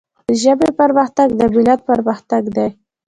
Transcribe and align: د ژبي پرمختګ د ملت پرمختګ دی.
د 0.29 0.31
ژبي 0.41 0.69
پرمختګ 0.79 1.27
د 1.39 1.41
ملت 1.53 1.79
پرمختګ 1.89 2.43
دی. 2.55 2.69